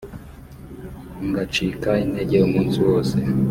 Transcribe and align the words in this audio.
ngacika 1.29 1.91
intege 2.05 2.37
umunsi 2.47 2.77
wose 2.87 3.15